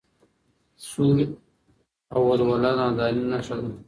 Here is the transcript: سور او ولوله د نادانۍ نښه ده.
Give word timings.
سور 0.87 1.17
او 2.13 2.19
ولوله 2.29 2.69
د 2.75 2.77
نادانۍ 2.79 3.23
نښه 3.31 3.55
ده. 3.61 3.69